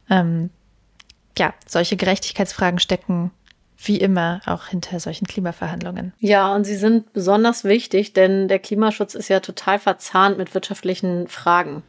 Ähm, 0.09 0.51
ja, 1.37 1.53
solche 1.65 1.97
Gerechtigkeitsfragen 1.97 2.79
stecken 2.79 3.31
wie 3.81 3.97
immer 3.97 4.41
auch 4.45 4.67
hinter 4.67 4.99
solchen 4.99 5.25
Klimaverhandlungen. 5.25 6.13
Ja, 6.19 6.53
und 6.53 6.65
sie 6.65 6.75
sind 6.75 7.13
besonders 7.13 7.63
wichtig, 7.63 8.11
denn 8.13 8.49
der 8.49 8.59
Klimaschutz 8.59 9.15
ist 9.15 9.29
ja 9.29 9.39
total 9.39 9.79
verzahnt 9.79 10.37
mit 10.37 10.53
wirtschaftlichen 10.53 11.27
Fragen. 11.29 11.83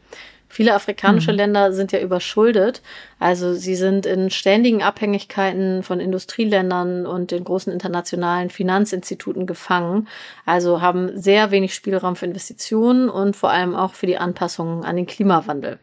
Viele 0.51 0.75
afrikanische 0.75 1.31
mhm. 1.31 1.37
Länder 1.37 1.71
sind 1.71 1.93
ja 1.93 1.99
überschuldet. 1.99 2.81
Also 3.19 3.53
sie 3.53 3.75
sind 3.75 4.05
in 4.05 4.29
ständigen 4.29 4.83
Abhängigkeiten 4.83 5.81
von 5.81 6.01
Industrieländern 6.01 7.05
und 7.05 7.31
den 7.31 7.45
großen 7.45 7.71
internationalen 7.71 8.49
Finanzinstituten 8.49 9.47
gefangen. 9.47 10.09
Also 10.45 10.81
haben 10.81 11.17
sehr 11.17 11.51
wenig 11.51 11.73
Spielraum 11.73 12.17
für 12.17 12.25
Investitionen 12.25 13.07
und 13.07 13.37
vor 13.37 13.49
allem 13.49 13.75
auch 13.75 13.93
für 13.93 14.07
die 14.07 14.17
Anpassungen 14.17 14.83
an 14.83 14.97
den 14.97 15.07
Klimawandel. 15.07 15.79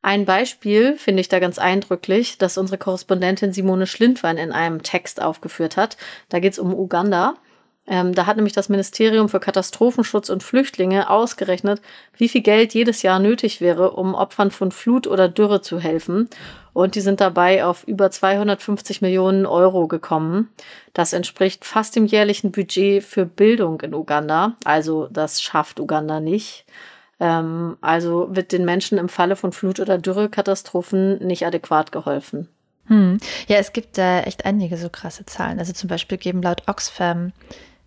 Ein 0.00 0.24
Beispiel 0.24 0.96
finde 0.96 1.20
ich 1.20 1.28
da 1.28 1.38
ganz 1.38 1.58
eindrücklich, 1.58 2.38
das 2.38 2.56
unsere 2.56 2.78
Korrespondentin 2.78 3.52
Simone 3.52 3.86
Schlindwein 3.86 4.38
in 4.38 4.52
einem 4.52 4.82
Text 4.82 5.20
aufgeführt 5.20 5.76
hat. 5.76 5.98
Da 6.30 6.40
geht 6.40 6.52
es 6.54 6.58
um 6.58 6.74
Uganda. 6.74 7.34
Ähm, 7.86 8.14
da 8.14 8.24
hat 8.26 8.36
nämlich 8.36 8.54
das 8.54 8.70
Ministerium 8.70 9.28
für 9.28 9.40
Katastrophenschutz 9.40 10.30
und 10.30 10.42
Flüchtlinge 10.42 11.10
ausgerechnet, 11.10 11.82
wie 12.16 12.30
viel 12.30 12.40
Geld 12.40 12.72
jedes 12.72 13.02
Jahr 13.02 13.18
nötig 13.18 13.60
wäre, 13.60 13.90
um 13.90 14.14
Opfern 14.14 14.50
von 14.50 14.72
Flut 14.72 15.06
oder 15.06 15.28
Dürre 15.28 15.60
zu 15.60 15.78
helfen. 15.78 16.30
Und 16.72 16.94
die 16.94 17.02
sind 17.02 17.20
dabei 17.20 17.64
auf 17.64 17.84
über 17.84 18.10
250 18.10 19.02
Millionen 19.02 19.44
Euro 19.44 19.86
gekommen. 19.86 20.48
Das 20.94 21.12
entspricht 21.12 21.64
fast 21.66 21.94
dem 21.94 22.06
jährlichen 22.06 22.52
Budget 22.52 23.04
für 23.04 23.26
Bildung 23.26 23.80
in 23.82 23.94
Uganda. 23.94 24.56
Also 24.64 25.06
das 25.10 25.42
schafft 25.42 25.78
Uganda 25.78 26.20
nicht. 26.20 26.64
Ähm, 27.20 27.76
also 27.82 28.28
wird 28.30 28.52
den 28.52 28.64
Menschen 28.64 28.96
im 28.96 29.10
Falle 29.10 29.36
von 29.36 29.52
Flut- 29.52 29.78
oder 29.78 29.98
Dürrekatastrophen 29.98 31.18
nicht 31.18 31.46
adäquat 31.46 31.92
geholfen. 31.92 32.48
Hm. 32.86 33.18
Ja, 33.46 33.56
es 33.56 33.72
gibt 33.72 33.98
da 33.98 34.20
echt 34.20 34.44
einige 34.44 34.76
so 34.76 34.88
krasse 34.88 35.24
Zahlen. 35.26 35.58
Also 35.58 35.72
zum 35.72 35.88
Beispiel 35.88 36.18
geben 36.18 36.42
laut 36.42 36.62
Oxfam 36.66 37.32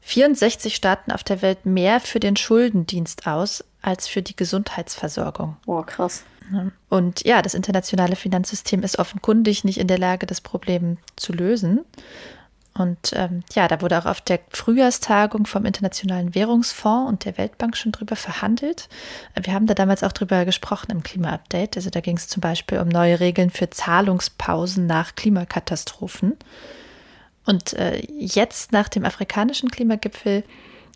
64 0.01 0.75
Staaten 0.75 1.11
auf 1.11 1.23
der 1.23 1.41
Welt 1.41 1.65
mehr 1.65 1.99
für 1.99 2.19
den 2.19 2.35
Schuldendienst 2.35 3.27
aus 3.27 3.63
als 3.81 4.07
für 4.07 4.21
die 4.21 4.35
Gesundheitsversorgung. 4.35 5.57
Oh, 5.65 5.81
krass. 5.81 6.23
Und 6.89 7.25
ja, 7.25 7.41
das 7.41 7.53
internationale 7.53 8.15
Finanzsystem 8.15 8.83
ist 8.83 8.99
offenkundig 8.99 9.63
nicht 9.63 9.79
in 9.79 9.87
der 9.87 9.97
Lage, 9.97 10.25
das 10.25 10.41
Problem 10.41 10.97
zu 11.15 11.33
lösen. 11.33 11.81
Und 12.73 13.11
ähm, 13.13 13.43
ja, 13.53 13.67
da 13.67 13.81
wurde 13.81 13.97
auch 13.97 14.05
auf 14.05 14.21
der 14.21 14.39
Frühjahrstagung 14.49 15.47
vom 15.47 15.65
Internationalen 15.65 16.35
Währungsfonds 16.35 17.09
und 17.09 17.25
der 17.25 17.37
Weltbank 17.37 17.75
schon 17.75 17.91
drüber 17.91 18.15
verhandelt. 18.15 18.87
Wir 19.41 19.53
haben 19.53 19.65
da 19.65 19.73
damals 19.73 20.03
auch 20.03 20.11
drüber 20.11 20.45
gesprochen 20.45 20.91
im 20.91 21.01
Klima-Update. 21.01 21.75
Also 21.75 21.89
da 21.89 22.01
ging 22.01 22.17
es 22.17 22.27
zum 22.27 22.41
Beispiel 22.41 22.79
um 22.79 22.87
neue 22.87 23.19
Regeln 23.19 23.49
für 23.49 23.69
Zahlungspausen 23.69 24.85
nach 24.85 25.15
Klimakatastrophen. 25.15 26.37
Und 27.47 27.73
äh, 27.73 28.03
jetzt 28.17 28.73
nach 28.73 28.89
dem 28.89 29.05
afrikanischen 29.05 29.71
Klimagipfel 29.71 30.43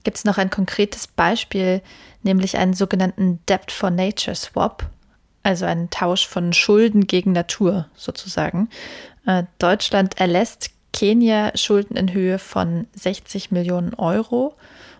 gibt 0.03 0.17
es 0.17 0.25
noch 0.25 0.37
ein 0.37 0.49
konkretes 0.49 1.07
Beispiel, 1.07 1.81
nämlich 2.23 2.57
einen 2.57 2.73
sogenannten 2.73 3.39
Debt 3.47 3.71
for 3.71 3.89
Nature 3.89 4.35
Swap, 4.35 4.85
also 5.43 5.65
einen 5.65 5.89
Tausch 5.89 6.27
von 6.27 6.51
Schulden 6.51 7.07
gegen 7.07 7.31
Natur 7.31 7.87
sozusagen. 7.95 8.69
Äh, 9.25 9.43
Deutschland 9.59 10.19
erlässt 10.19 10.71
Kenia 10.91 11.55
Schulden 11.55 11.95
in 11.95 12.13
Höhe 12.13 12.37
von 12.37 12.87
60 12.93 13.51
Millionen 13.51 13.93
Euro 13.93 14.55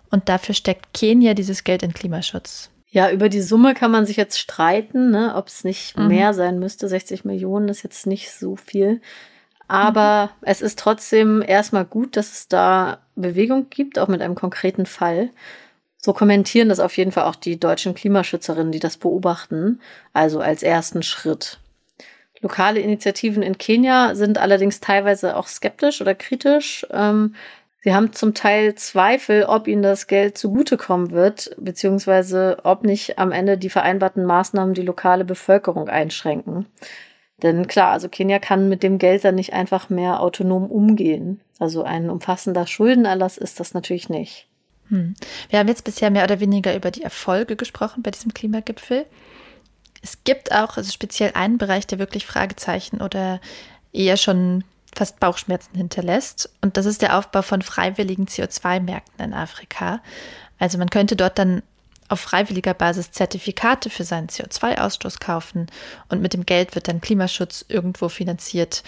und 0.10 0.29
dafür 0.29 0.55
steckt 0.55 0.93
Kenia 0.93 1.34
dieses 1.34 1.65
Geld 1.65 1.84
in 1.84 1.93
Klimaschutz. 1.93 2.70
Ja, 2.89 3.12
über 3.12 3.27
die 3.27 3.41
Summe 3.41 3.74
kann 3.74 3.91
man 3.91 4.05
sich 4.05 4.17
jetzt 4.17 4.39
streiten, 4.39 5.12
ne, 5.12 5.34
ob 5.36 5.48
es 5.48 5.65
nicht 5.65 5.98
mhm. 5.98 6.08
mehr 6.08 6.34
sein 6.34 6.60
müsste. 6.60 6.88
60 6.88 7.25
Millionen 7.25 7.67
ist 7.67 7.84
jetzt 7.84 8.08
nicht 8.08 8.31
so 8.31 8.55
viel. 8.55 9.01
Aber 9.72 10.25
mhm. 10.25 10.48
es 10.48 10.62
ist 10.62 10.78
trotzdem 10.78 11.42
erstmal 11.42 11.86
gut, 11.86 12.18
dass 12.18 12.34
es 12.34 12.48
da 12.50 12.98
Bewegung 13.16 13.70
gibt, 13.70 14.00
auch 14.00 14.10
mit 14.10 14.22
einem 14.22 14.36
konkreten 14.36 14.86
Fall. 14.86 15.30
So 15.98 16.12
kommentieren 16.12 16.68
das 16.68 16.82
auf 16.82 16.98
jeden 16.98 17.13
Fall 17.13 17.24
auch 17.24 17.36
die 17.36 17.58
deutschen 17.58 17.96
Klimaschützerinnen, 17.96 18.74
die 18.74 18.80
das 18.80 18.98
beobachten, 18.98 19.80
also 20.12 20.42
als 20.42 20.62
ersten 20.62 21.04
Schritt. 21.04 21.60
Lokale 22.42 22.82
Initiativen 22.82 23.44
in 23.44 23.58
Kenia 23.58 24.13
sind 24.16 24.40
allerdings 24.40 24.82
teilweise 24.82 25.38
auch 25.38 25.48
skeptisch 25.48 26.01
oder 26.01 26.16
kritisch. 26.16 26.86
Ähm, 26.92 27.36
sie 27.82 27.94
haben 27.94 28.12
zum 28.12 28.34
Teil 28.34 28.75
Zweifel, 28.75 29.46
ob 29.46 29.68
ihnen 29.70 29.84
das 29.84 30.08
Geld 30.08 30.38
zugutekommen 30.38 31.12
wird, 31.12 31.56
beziehungsweise 31.58 32.58
ob 32.63 32.84
nicht 32.84 33.20
am 33.20 33.32
Ende 33.32 33.58
die 33.58 33.70
vereinbarten 33.70 34.25
Maßnahmen 34.25 34.74
die 34.74 34.82
lokale 34.82 35.24
Bevölkerung 35.24 35.88
einschränken. 35.88 36.66
Denn 37.43 37.67
klar, 37.67 37.91
also 37.91 38.07
Kenia 38.07 38.39
kann 38.39 38.69
mit 38.69 38.83
dem 38.83 38.98
Geld 38.98 39.24
dann 39.25 39.36
nicht 39.36 39.53
einfach 39.53 39.89
mehr 39.89 40.21
autonom 40.21 40.69
umgehen. 40.69 41.41
Also 41.60 41.83
ein 41.83 42.10
umfassender 42.10 42.67
Schuldenerlass 42.67 43.38
ist 43.38 43.60
das 43.60 43.74
natürlich 43.74 44.10
nicht. 44.10 44.48
Hm. 44.89 45.15
Wir 45.50 45.60
haben 45.60 45.67
jetzt 45.67 45.83
bisher 45.83 46.12
mehr 46.12 46.24
oder 46.24 46.39
weniger 46.39 46.75
über 46.75 46.91
die 46.91 47.03
Erfolge 47.03 47.55
gesprochen 47.55 48.03
bei 48.03 48.12
diesem 48.12 48.33
Klimagipfel. 48.33 49.05
Es 50.03 50.24
gibt 50.24 50.51
auch 50.51 50.77
also 50.77 50.91
speziell 50.91 51.31
einen 51.33 51.57
Bereich, 51.57 51.88
der 51.88 52.00
wirklich 52.00 52.25
Fragezeichen 52.25 53.01
oder 53.01 53.39
eher 53.93 54.17
schon 54.17 54.63
fast 54.93 55.19
Bauchschmerzen 55.19 55.77
hinterlässt. 55.77 56.51
Und 56.62 56.77
das 56.77 56.86
ist 56.86 57.01
der 57.01 57.17
Aufbau 57.17 57.41
von 57.41 57.62
freiwilligen 57.62 58.25
CO2-Märkten 58.25 59.24
in 59.24 59.33
Afrika. 59.33 60.01
Also 60.60 60.77
man 60.77 60.89
könnte 60.89 61.15
dort 61.15 61.39
dann 61.39 61.63
auf 62.12 62.20
freiwilliger 62.20 62.74
Basis 62.74 63.12
Zertifikate 63.12 63.89
für 63.89 64.03
seinen 64.03 64.27
CO2-Ausstoß 64.27 65.20
kaufen 65.20 65.68
und 66.10 66.22
mit 66.22 66.34
dem 66.34 66.46
Geld 66.46 66.75
wird 66.75 66.88
dann 66.88 67.01
Klimaschutz 67.01 67.65
irgendwo 67.68 68.10
finanziert. 68.10 68.84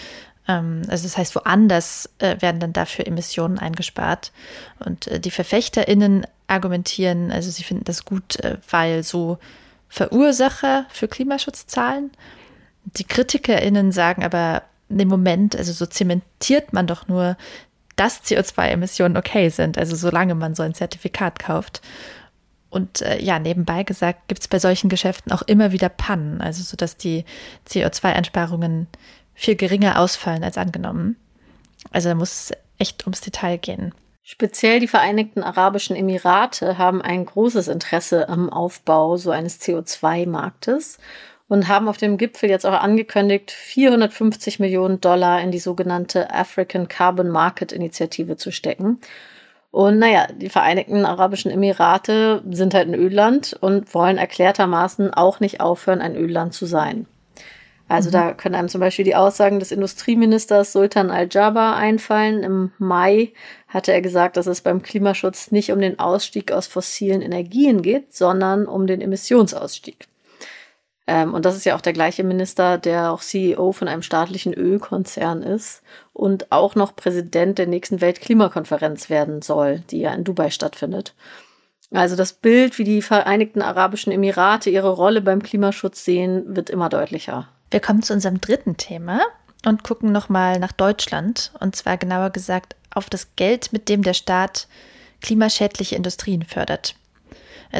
Ähm, 0.46 0.82
also 0.88 1.04
das 1.04 1.16
heißt, 1.16 1.34
woanders 1.34 2.10
äh, 2.18 2.40
werden 2.40 2.60
dann 2.60 2.72
dafür 2.72 3.06
Emissionen 3.06 3.58
eingespart. 3.58 4.32
Und 4.84 5.06
äh, 5.06 5.20
die 5.20 5.30
VerfechterInnen 5.30 6.26
argumentieren, 6.46 7.32
also 7.32 7.50
sie 7.50 7.64
finden 7.64 7.84
das 7.84 8.04
gut, 8.04 8.38
äh, 8.40 8.58
weil 8.68 9.02
so 9.02 9.38
Verursacher 9.88 10.86
für 10.90 11.08
Klimaschutz 11.08 11.66
zahlen. 11.66 12.10
Die 12.84 13.04
KritikerInnen 13.04 13.92
sagen 13.92 14.22
aber, 14.22 14.62
im 14.90 15.08
Moment, 15.08 15.56
also 15.56 15.72
so 15.72 15.86
zementiert 15.86 16.72
man 16.72 16.86
doch 16.86 17.08
nur, 17.08 17.36
dass 17.96 18.22
CO2-Emissionen 18.22 19.16
okay 19.16 19.48
sind, 19.48 19.78
also 19.78 19.96
solange 19.96 20.34
man 20.34 20.54
so 20.54 20.62
ein 20.62 20.74
Zertifikat 20.74 21.38
kauft. 21.38 21.80
Und 22.74 23.02
äh, 23.02 23.22
ja, 23.22 23.38
nebenbei 23.38 23.84
gesagt, 23.84 24.26
gibt 24.26 24.40
es 24.40 24.48
bei 24.48 24.58
solchen 24.58 24.88
Geschäften 24.88 25.30
auch 25.30 25.42
immer 25.42 25.70
wieder 25.70 25.88
Pannen, 25.88 26.40
also 26.40 26.64
sodass 26.64 26.96
die 26.96 27.24
CO2-Einsparungen 27.68 28.88
viel 29.32 29.54
geringer 29.54 30.00
ausfallen 30.00 30.42
als 30.42 30.58
angenommen. 30.58 31.16
Also 31.92 32.08
da 32.08 32.16
muss 32.16 32.50
es 32.50 32.52
echt 32.78 33.06
ums 33.06 33.20
Detail 33.20 33.58
gehen. 33.58 33.94
Speziell 34.24 34.80
die 34.80 34.88
Vereinigten 34.88 35.44
Arabischen 35.44 35.94
Emirate 35.94 36.76
haben 36.76 37.00
ein 37.00 37.26
großes 37.26 37.68
Interesse 37.68 38.28
am 38.28 38.50
Aufbau 38.50 39.16
so 39.18 39.30
eines 39.30 39.60
CO2-Marktes 39.60 40.98
und 41.46 41.68
haben 41.68 41.88
auf 41.88 41.98
dem 41.98 42.16
Gipfel 42.16 42.50
jetzt 42.50 42.66
auch 42.66 42.72
angekündigt, 42.72 43.52
450 43.52 44.58
Millionen 44.58 45.00
Dollar 45.00 45.40
in 45.42 45.52
die 45.52 45.60
sogenannte 45.60 46.32
African 46.34 46.88
Carbon 46.88 47.28
Market 47.28 47.70
Initiative 47.70 48.36
zu 48.36 48.50
stecken. 48.50 48.98
Und 49.74 49.98
naja, 49.98 50.28
die 50.32 50.50
Vereinigten 50.50 51.04
Arabischen 51.04 51.50
Emirate 51.50 52.44
sind 52.48 52.74
halt 52.74 52.86
ein 52.86 52.94
Ölland 52.94 53.58
und 53.60 53.92
wollen 53.92 54.18
erklärtermaßen 54.18 55.12
auch 55.12 55.40
nicht 55.40 55.60
aufhören, 55.60 56.00
ein 56.00 56.14
Ölland 56.14 56.54
zu 56.54 56.64
sein. 56.64 57.08
Also 57.88 58.08
mhm. 58.08 58.12
da 58.12 58.32
können 58.34 58.54
einem 58.54 58.68
zum 58.68 58.80
Beispiel 58.80 59.04
die 59.04 59.16
Aussagen 59.16 59.58
des 59.58 59.72
Industrieministers 59.72 60.70
Sultan 60.70 61.10
Al-Jaber 61.10 61.74
einfallen. 61.74 62.44
Im 62.44 62.70
Mai 62.78 63.32
hatte 63.66 63.92
er 63.92 64.00
gesagt, 64.00 64.36
dass 64.36 64.46
es 64.46 64.60
beim 64.60 64.80
Klimaschutz 64.80 65.50
nicht 65.50 65.72
um 65.72 65.80
den 65.80 65.98
Ausstieg 65.98 66.52
aus 66.52 66.68
fossilen 66.68 67.20
Energien 67.20 67.82
geht, 67.82 68.14
sondern 68.14 68.66
um 68.66 68.86
den 68.86 69.00
Emissionsausstieg. 69.00 70.06
Ähm, 71.06 71.34
und 71.34 71.44
das 71.44 71.56
ist 71.56 71.64
ja 71.64 71.76
auch 71.76 71.80
der 71.80 71.92
gleiche 71.92 72.24
Minister, 72.24 72.78
der 72.78 73.12
auch 73.12 73.20
CEO 73.20 73.72
von 73.72 73.88
einem 73.88 74.02
staatlichen 74.02 74.54
Ölkonzern 74.54 75.42
ist 75.42 75.82
und 76.12 76.50
auch 76.50 76.74
noch 76.74 76.96
Präsident 76.96 77.58
der 77.58 77.66
nächsten 77.66 78.00
Weltklimakonferenz 78.00 79.10
werden 79.10 79.42
soll, 79.42 79.80
die 79.90 80.00
ja 80.00 80.14
in 80.14 80.24
Dubai 80.24 80.50
stattfindet. 80.50 81.14
Also 81.90 82.16
das 82.16 82.32
Bild, 82.32 82.78
wie 82.78 82.84
die 82.84 83.02
Vereinigten 83.02 83.62
Arabischen 83.62 84.12
Emirate 84.12 84.70
ihre 84.70 84.90
Rolle 84.90 85.20
beim 85.20 85.42
Klimaschutz 85.42 86.04
sehen, 86.04 86.56
wird 86.56 86.70
immer 86.70 86.88
deutlicher. 86.88 87.48
Wir 87.70 87.80
kommen 87.80 88.02
zu 88.02 88.14
unserem 88.14 88.40
dritten 88.40 88.76
Thema 88.76 89.20
und 89.66 89.84
gucken 89.84 90.10
nochmal 90.10 90.58
nach 90.58 90.72
Deutschland 90.72 91.52
und 91.60 91.76
zwar 91.76 91.98
genauer 91.98 92.30
gesagt 92.30 92.76
auf 92.94 93.10
das 93.10 93.36
Geld, 93.36 93.72
mit 93.72 93.88
dem 93.88 94.02
der 94.02 94.14
Staat 94.14 94.68
klimaschädliche 95.20 95.96
Industrien 95.96 96.44
fördert. 96.44 96.96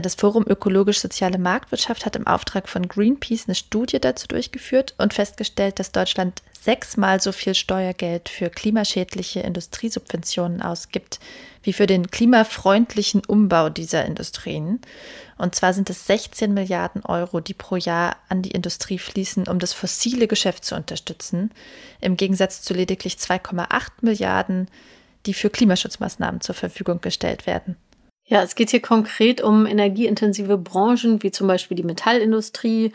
Das 0.03 0.17
Forum 0.17 0.45
Ökologisch-Soziale 0.45 1.39
Marktwirtschaft 1.39 2.05
hat 2.05 2.17
im 2.17 2.27
Auftrag 2.27 2.69
von 2.69 2.89
Greenpeace 2.89 3.45
eine 3.47 3.55
Studie 3.55 4.01
dazu 4.01 4.27
durchgeführt 4.27 4.95
und 4.99 5.15
festgestellt, 5.15 5.79
dass 5.79 5.93
Deutschland 5.93 6.43
sechsmal 6.61 7.21
so 7.21 7.31
viel 7.31 7.55
Steuergeld 7.55 8.29
für 8.29 8.51
klimaschädliche 8.51 9.41
Industriesubventionen 9.41 10.63
ausgibt 10.63 11.21
wie 11.63 11.73
für 11.73 11.87
den 11.87 12.11
klimafreundlichen 12.11 13.23
Umbau 13.25 13.69
dieser 13.71 14.05
Industrien. 14.05 14.81
Und 15.39 15.55
zwar 15.55 15.73
sind 15.73 15.89
es 15.91 16.07
16 16.07 16.53
Milliarden 16.53 17.05
Euro, 17.05 17.39
die 17.39 17.55
pro 17.55 17.77
Jahr 17.77 18.17
an 18.29 18.43
die 18.43 18.51
Industrie 18.51 18.99
fließen, 18.99 19.47
um 19.47 19.61
das 19.61 19.73
fossile 19.73 20.27
Geschäft 20.27 20.65
zu 20.65 20.75
unterstützen, 20.75 21.53
im 22.01 22.17
Gegensatz 22.17 22.63
zu 22.63 22.75
lediglich 22.75 23.15
2,8 23.15 23.91
Milliarden, 24.01 24.69
die 25.27 25.35
für 25.35 25.51
Klimaschutzmaßnahmen 25.51 26.41
zur 26.41 26.55
Verfügung 26.57 27.01
gestellt 27.01 27.47
werden. 27.47 27.77
Ja, 28.27 28.43
es 28.43 28.55
geht 28.55 28.71
hier 28.71 28.81
konkret 28.81 29.43
um 29.43 29.67
energieintensive 29.67 30.57
Branchen 30.57 31.23
wie 31.23 31.31
zum 31.31 31.47
Beispiel 31.47 31.77
die 31.77 31.83
Metallindustrie, 31.83 32.93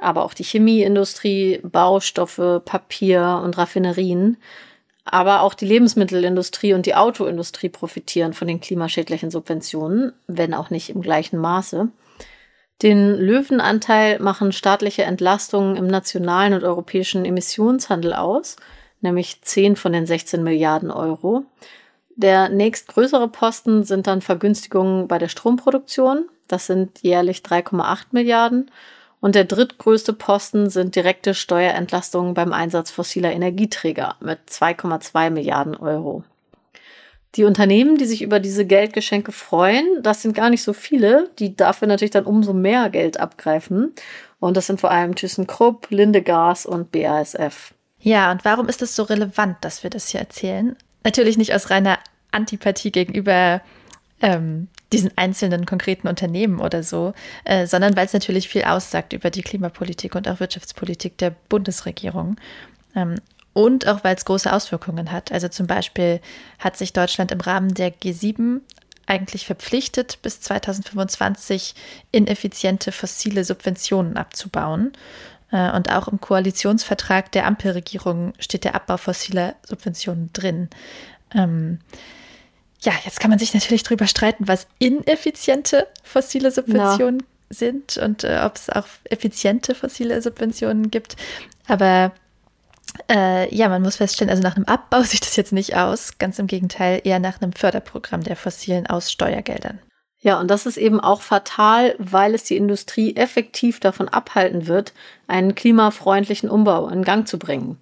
aber 0.00 0.24
auch 0.24 0.34
die 0.34 0.44
Chemieindustrie, 0.44 1.60
Baustoffe, 1.64 2.62
Papier 2.64 3.40
und 3.42 3.58
Raffinerien. 3.58 4.36
Aber 5.04 5.42
auch 5.42 5.54
die 5.54 5.64
Lebensmittelindustrie 5.64 6.74
und 6.74 6.86
die 6.86 6.94
Autoindustrie 6.94 7.70
profitieren 7.70 8.34
von 8.34 8.46
den 8.46 8.60
klimaschädlichen 8.60 9.30
Subventionen, 9.30 10.12
wenn 10.26 10.54
auch 10.54 10.70
nicht 10.70 10.90
im 10.90 11.00
gleichen 11.00 11.38
Maße. 11.38 11.88
Den 12.82 13.14
Löwenanteil 13.14 14.20
machen 14.20 14.52
staatliche 14.52 15.02
Entlastungen 15.02 15.76
im 15.76 15.88
nationalen 15.88 16.52
und 16.52 16.62
europäischen 16.62 17.24
Emissionshandel 17.24 18.12
aus, 18.12 18.56
nämlich 19.00 19.42
10 19.42 19.74
von 19.74 19.92
den 19.92 20.06
16 20.06 20.44
Milliarden 20.44 20.92
Euro. 20.92 21.44
Der 22.18 22.48
nächstgrößere 22.48 23.28
Posten 23.28 23.84
sind 23.84 24.08
dann 24.08 24.22
Vergünstigungen 24.22 25.06
bei 25.06 25.18
der 25.18 25.28
Stromproduktion. 25.28 26.28
Das 26.48 26.66
sind 26.66 27.00
jährlich 27.00 27.42
3,8 27.42 28.06
Milliarden. 28.10 28.72
Und 29.20 29.36
der 29.36 29.44
drittgrößte 29.44 30.12
Posten 30.14 30.68
sind 30.68 30.96
direkte 30.96 31.32
Steuerentlastungen 31.32 32.34
beim 32.34 32.52
Einsatz 32.52 32.90
fossiler 32.90 33.32
Energieträger 33.32 34.16
mit 34.18 34.40
2,2 34.50 35.30
Milliarden 35.30 35.76
Euro. 35.76 36.24
Die 37.36 37.44
Unternehmen, 37.44 37.98
die 37.98 38.06
sich 38.06 38.22
über 38.22 38.40
diese 38.40 38.66
Geldgeschenke 38.66 39.30
freuen, 39.30 40.02
das 40.02 40.22
sind 40.22 40.34
gar 40.34 40.50
nicht 40.50 40.64
so 40.64 40.72
viele, 40.72 41.30
die 41.38 41.54
dafür 41.54 41.86
natürlich 41.86 42.10
dann 42.10 42.24
umso 42.24 42.52
mehr 42.52 42.90
Geld 42.90 43.20
abgreifen. 43.20 43.92
Und 44.40 44.56
das 44.56 44.66
sind 44.66 44.80
vor 44.80 44.90
allem 44.90 45.14
ThyssenKrupp, 45.14 45.86
Linde 45.90 46.22
Gas 46.22 46.66
und 46.66 46.90
BASF. 46.90 47.74
Ja, 48.00 48.32
und 48.32 48.44
warum 48.44 48.68
ist 48.68 48.82
es 48.82 48.96
so 48.96 49.04
relevant, 49.04 49.58
dass 49.60 49.84
wir 49.84 49.90
das 49.90 50.08
hier 50.08 50.18
erzählen? 50.18 50.74
Natürlich 51.04 51.38
nicht 51.38 51.54
aus 51.54 51.70
reiner 51.70 51.98
Antipathie 52.30 52.92
gegenüber 52.92 53.60
ähm, 54.20 54.68
diesen 54.92 55.16
einzelnen 55.16 55.66
konkreten 55.66 56.08
Unternehmen 56.08 56.60
oder 56.60 56.82
so, 56.82 57.12
äh, 57.44 57.66
sondern 57.66 57.96
weil 57.96 58.06
es 58.06 58.12
natürlich 58.12 58.48
viel 58.48 58.64
aussagt 58.64 59.12
über 59.12 59.30
die 59.30 59.42
Klimapolitik 59.42 60.14
und 60.14 60.28
auch 60.28 60.40
Wirtschaftspolitik 60.40 61.18
der 61.18 61.34
Bundesregierung. 61.48 62.36
Ähm, 62.94 63.16
und 63.52 63.88
auch 63.88 64.04
weil 64.04 64.14
es 64.14 64.24
große 64.24 64.52
Auswirkungen 64.52 65.10
hat. 65.10 65.32
Also 65.32 65.48
zum 65.48 65.66
Beispiel 65.66 66.20
hat 66.58 66.76
sich 66.76 66.92
Deutschland 66.92 67.32
im 67.32 67.40
Rahmen 67.40 67.74
der 67.74 67.92
G7 67.92 68.60
eigentlich 69.06 69.46
verpflichtet, 69.46 70.20
bis 70.22 70.40
2025 70.40 71.74
ineffiziente 72.12 72.92
fossile 72.92 73.44
Subventionen 73.44 74.16
abzubauen. 74.16 74.92
Äh, 75.50 75.72
und 75.72 75.90
auch 75.90 76.08
im 76.08 76.20
Koalitionsvertrag 76.20 77.32
der 77.32 77.46
Ampelregierung 77.46 78.32
steht 78.38 78.64
der 78.64 78.74
Abbau 78.74 78.96
fossiler 78.96 79.54
Subventionen 79.66 80.30
drin. 80.32 80.68
Ähm, 81.34 81.78
ja, 82.80 82.92
jetzt 83.04 83.20
kann 83.20 83.30
man 83.30 83.38
sich 83.38 83.54
natürlich 83.54 83.82
darüber 83.82 84.06
streiten, 84.06 84.46
was 84.46 84.66
ineffiziente 84.78 85.86
fossile 86.02 86.50
Subventionen 86.50 87.20
ja. 87.20 87.26
sind 87.50 87.96
und 87.96 88.24
äh, 88.24 88.40
ob 88.44 88.56
es 88.56 88.70
auch 88.70 88.86
effiziente 89.04 89.74
fossile 89.74 90.22
Subventionen 90.22 90.90
gibt. 90.90 91.16
Aber 91.66 92.12
äh, 93.10 93.54
ja, 93.54 93.68
man 93.68 93.82
muss 93.82 93.96
feststellen, 93.96 94.30
also 94.30 94.42
nach 94.42 94.56
einem 94.56 94.66
Abbau 94.66 95.02
sieht 95.02 95.22
das 95.22 95.36
jetzt 95.36 95.52
nicht 95.52 95.76
aus. 95.76 96.18
Ganz 96.18 96.38
im 96.38 96.46
Gegenteil, 96.46 97.00
eher 97.04 97.18
nach 97.18 97.40
einem 97.40 97.52
Förderprogramm 97.52 98.22
der 98.22 98.36
fossilen 98.36 98.86
aus 98.86 99.10
Steuergeldern. 99.10 99.80
Ja, 100.20 100.40
und 100.40 100.48
das 100.48 100.66
ist 100.66 100.76
eben 100.76 100.98
auch 100.98 101.22
fatal, 101.22 101.94
weil 101.98 102.34
es 102.34 102.42
die 102.42 102.56
Industrie 102.56 103.14
effektiv 103.14 103.78
davon 103.78 104.08
abhalten 104.08 104.66
wird, 104.66 104.92
einen 105.28 105.54
klimafreundlichen 105.54 106.50
Umbau 106.50 106.88
in 106.88 107.04
Gang 107.04 107.28
zu 107.28 107.38
bringen. 107.38 107.78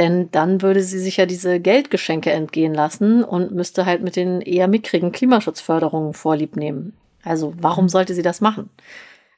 Denn 0.00 0.30
dann 0.30 0.62
würde 0.62 0.82
sie 0.82 0.98
sich 0.98 1.18
ja 1.18 1.26
diese 1.26 1.60
Geldgeschenke 1.60 2.30
entgehen 2.30 2.72
lassen 2.72 3.22
und 3.22 3.52
müsste 3.52 3.84
halt 3.84 4.00
mit 4.02 4.16
den 4.16 4.40
eher 4.40 4.66
mickrigen 4.66 5.12
Klimaschutzförderungen 5.12 6.14
vorlieb 6.14 6.56
nehmen. 6.56 6.94
Also 7.22 7.52
warum 7.60 7.90
sollte 7.90 8.14
sie 8.14 8.22
das 8.22 8.40
machen? 8.40 8.70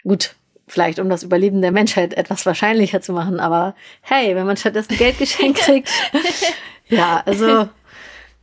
Gut, 0.04 0.36
vielleicht 0.68 1.00
um 1.00 1.08
das 1.08 1.24
Überleben 1.24 1.62
der 1.62 1.72
Menschheit 1.72 2.14
etwas 2.14 2.46
wahrscheinlicher 2.46 3.00
zu 3.00 3.12
machen, 3.12 3.40
aber 3.40 3.74
hey, 4.02 4.36
wenn 4.36 4.46
man 4.46 4.56
stattdessen 4.56 4.96
Geldgeschenk 4.96 5.56
kriegt, 5.56 5.90
ja, 6.88 7.24
also 7.26 7.68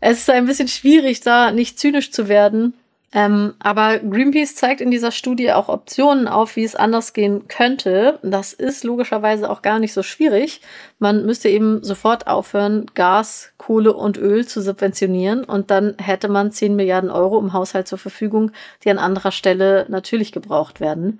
es 0.01 0.17
ist 0.19 0.29
ein 0.29 0.45
bisschen 0.45 0.67
schwierig, 0.67 1.21
da 1.21 1.51
nicht 1.51 1.79
zynisch 1.79 2.11
zu 2.11 2.27
werden. 2.27 2.73
Ähm, 3.11 3.55
aber 3.57 3.97
Greenpeace 3.97 4.55
zeigt 4.55 4.81
in 4.81 4.91
dieser 4.91 5.11
Studie 5.11 5.51
auch 5.51 5.67
Optionen 5.67 6.27
auf, 6.27 6.55
wie 6.55 6.63
es 6.63 6.75
anders 6.75 7.13
gehen 7.13 7.47
könnte. 7.47 8.19
Das 8.21 8.53
ist 8.53 8.83
logischerweise 8.83 9.49
auch 9.49 9.63
gar 9.63 9.79
nicht 9.79 9.93
so 9.93 10.03
schwierig. 10.03 10.61
Man 10.99 11.25
müsste 11.25 11.49
eben 11.49 11.83
sofort 11.83 12.27
aufhören, 12.27 12.85
Gas, 12.93 13.51
Kohle 13.57 13.93
und 13.93 14.17
Öl 14.17 14.45
zu 14.45 14.61
subventionieren 14.61 15.43
und 15.43 15.71
dann 15.71 15.95
hätte 15.97 16.27
man 16.27 16.51
10 16.51 16.75
Milliarden 16.75 17.09
Euro 17.09 17.39
im 17.39 17.53
Haushalt 17.53 17.87
zur 17.87 17.97
Verfügung, 17.97 18.51
die 18.83 18.91
an 18.91 18.99
anderer 18.99 19.31
Stelle 19.31 19.87
natürlich 19.89 20.31
gebraucht 20.31 20.79
werden. 20.79 21.19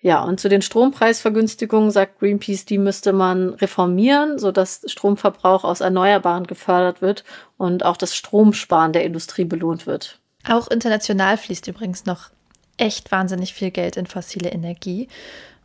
Ja, 0.00 0.22
und 0.22 0.38
zu 0.38 0.48
den 0.48 0.62
Strompreisvergünstigungen 0.62 1.90
sagt 1.90 2.20
Greenpeace, 2.20 2.64
die 2.64 2.78
müsste 2.78 3.12
man 3.12 3.54
reformieren, 3.54 4.38
sodass 4.38 4.82
Stromverbrauch 4.86 5.64
aus 5.64 5.80
Erneuerbaren 5.80 6.46
gefördert 6.46 7.02
wird 7.02 7.24
und 7.56 7.84
auch 7.84 7.96
das 7.96 8.14
Stromsparen 8.14 8.92
der 8.92 9.04
Industrie 9.04 9.44
belohnt 9.44 9.88
wird. 9.88 10.20
Auch 10.46 10.68
international 10.68 11.36
fließt 11.36 11.66
übrigens 11.66 12.06
noch 12.06 12.30
echt 12.76 13.10
wahnsinnig 13.10 13.54
viel 13.54 13.70
Geld 13.70 13.96
in 13.96 14.06
fossile 14.06 14.50
Energie. 14.50 15.08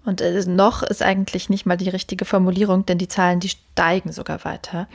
Und 0.06 0.20
äh, 0.20 0.44
noch 0.46 0.84
ist 0.84 1.02
eigentlich 1.02 1.50
nicht 1.50 1.66
mal 1.66 1.78
die 1.78 1.90
richtige 1.90 2.26
Formulierung, 2.26 2.86
denn 2.86 2.98
die 2.98 3.08
Zahlen, 3.08 3.40
die 3.40 3.50
steigen 3.50 4.12
sogar 4.12 4.44
weiter. 4.44 4.88